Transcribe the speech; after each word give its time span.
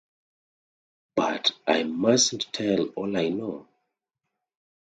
But 1.15 1.51
I 1.67 1.83
mustn’t 1.83 2.51
tell 2.51 2.85
all 2.95 3.15
I 3.15 3.29
know. 3.29 3.67